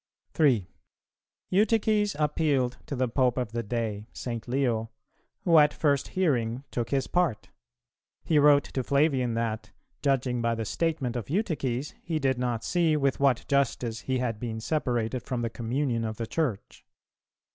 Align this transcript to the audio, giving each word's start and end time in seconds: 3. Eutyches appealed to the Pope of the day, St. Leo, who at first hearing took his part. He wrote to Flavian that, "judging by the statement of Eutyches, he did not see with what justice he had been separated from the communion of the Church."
3. 0.33 0.67
Eutyches 1.51 2.15
appealed 2.17 2.77
to 2.87 2.95
the 2.95 3.07
Pope 3.07 3.37
of 3.37 3.51
the 3.51 3.61
day, 3.61 4.07
St. 4.13 4.47
Leo, 4.47 4.89
who 5.43 5.59
at 5.59 5.75
first 5.75 6.07
hearing 6.17 6.63
took 6.71 6.89
his 6.89 7.05
part. 7.05 7.51
He 8.23 8.39
wrote 8.39 8.63
to 8.63 8.83
Flavian 8.83 9.35
that, 9.35 9.69
"judging 10.01 10.41
by 10.41 10.55
the 10.55 10.65
statement 10.65 11.15
of 11.15 11.29
Eutyches, 11.29 11.93
he 12.01 12.17
did 12.17 12.39
not 12.39 12.63
see 12.63 12.97
with 12.97 13.19
what 13.19 13.45
justice 13.47 13.99
he 13.99 14.17
had 14.17 14.39
been 14.39 14.59
separated 14.59 15.21
from 15.21 15.43
the 15.43 15.51
communion 15.51 16.03
of 16.03 16.17
the 16.17 16.25
Church." 16.25 16.83